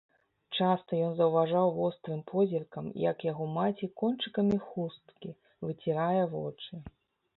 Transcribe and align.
Часта 0.59 0.91
ён 1.07 1.11
заўважаў 1.17 1.67
вострым 1.75 2.23
позіркам, 2.31 2.87
як 3.03 3.27
яго 3.31 3.45
маці 3.57 3.91
кончыкамі 4.03 4.57
хусткі 4.71 5.29
выцірае 5.67 6.23
вочы. 6.37 6.73